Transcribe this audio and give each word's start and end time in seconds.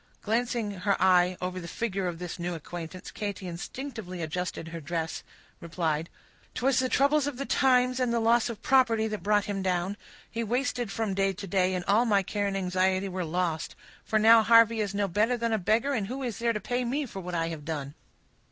Glancing 0.23 0.71
her 0.71 0.99
eye 0.99 1.37
over 1.43 1.59
the 1.59 1.67
figure 1.67 2.07
of 2.07 2.17
this 2.17 2.39
new 2.39 2.55
acquaintance, 2.55 3.11
Katy 3.11 3.47
instinctively 3.47 4.23
adjusting 4.23 4.65
her 4.65 4.81
dress, 4.81 5.21
replied,— 5.59 6.09
"'Twas 6.55 6.79
the 6.79 6.89
troubles 6.89 7.27
of 7.27 7.37
the 7.37 7.45
times, 7.45 7.99
and 7.99 8.11
the 8.11 8.19
loss 8.19 8.49
of 8.49 8.63
property, 8.63 9.07
that 9.07 9.21
brought 9.21 9.45
him 9.45 9.61
down; 9.61 9.95
he 10.27 10.43
wasted 10.43 10.91
from 10.91 11.13
day 11.13 11.33
to 11.33 11.45
day, 11.45 11.75
and 11.75 11.85
all 11.85 12.05
my 12.05 12.23
care 12.23 12.47
and 12.47 12.57
anxiety 12.57 13.09
were 13.09 13.23
lost; 13.23 13.75
for 14.03 14.17
now 14.17 14.41
Harvey 14.41 14.79
is 14.81 14.95
no 14.95 15.07
better 15.07 15.37
than 15.37 15.53
a 15.53 15.59
beggar, 15.59 15.93
and 15.93 16.07
who 16.07 16.23
is 16.23 16.39
there 16.39 16.51
to 16.51 16.59
pay 16.59 16.83
me 16.83 17.05
for 17.05 17.19
what 17.19 17.35
I 17.35 17.49
have 17.49 17.63
done?" 17.63 17.93